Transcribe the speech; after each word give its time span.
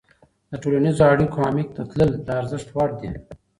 د 0.49 0.51
ټولنیزو 0.61 1.01
اړیکو 1.13 1.37
عمیق 1.49 1.69
ته 1.75 1.81
تلل 1.89 2.11
د 2.27 2.27
ارزښت 2.39 2.67
وړ 2.75 2.89
دي. 2.99 3.11